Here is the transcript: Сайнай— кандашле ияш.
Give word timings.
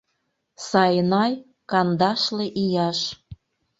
Сайнай— 0.69 1.33
кандашле 1.71 2.45
ияш. 2.63 2.99